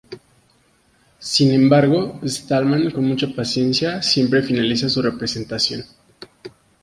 [1.19, 5.83] Sin embargo, Stallman, con mucha paciencia, siempre finaliza su representación.